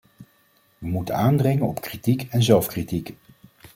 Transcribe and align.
We 0.77 0.87
moeten 0.87 1.15
aandringen 1.15 1.67
op 1.67 1.81
kritiek 1.81 2.27
en 2.29 2.43
zelfkritiek. 2.43 3.13